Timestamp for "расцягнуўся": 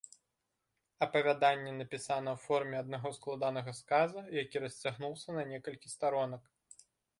4.67-5.29